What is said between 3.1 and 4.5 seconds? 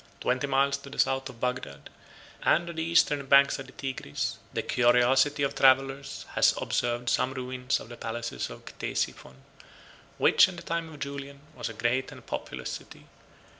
bank of the Tigris,